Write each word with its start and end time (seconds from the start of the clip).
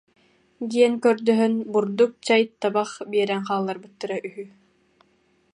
диэн 0.71 0.93
көрдөһөн 1.03 1.53
бурдук, 1.73 2.11
чэй, 2.27 2.43
табах 2.61 2.91
биэрэн 3.11 3.41
хаалларбыттара 3.47 4.17
үһү 4.27 4.45